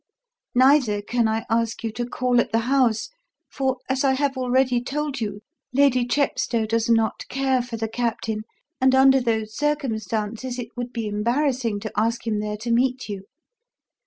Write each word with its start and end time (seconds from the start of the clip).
Neither 0.55 1.03
can 1.03 1.27
I 1.27 1.45
ask 1.47 1.83
you 1.83 1.91
to 1.91 2.07
call 2.07 2.39
at 2.41 2.51
the 2.51 2.61
house, 2.65 3.09
for, 3.51 3.77
as 3.87 4.03
I 4.03 4.13
have 4.13 4.35
already 4.35 4.81
told 4.83 5.21
you, 5.21 5.41
Lady 5.73 6.07
Chepstow 6.07 6.65
does 6.65 6.89
not 6.89 7.27
care 7.27 7.61
for 7.61 7.77
the 7.77 7.87
Captain 7.87 8.41
and 8.81 8.95
under 8.95 9.19
those 9.21 9.55
circumstances 9.55 10.57
it 10.57 10.75
would 10.75 10.91
be 10.91 11.05
embarrassing 11.05 11.79
to 11.81 11.91
ask 11.95 12.25
him 12.25 12.39
there 12.39 12.57
to 12.57 12.71
meet 12.71 13.09
you. 13.09 13.25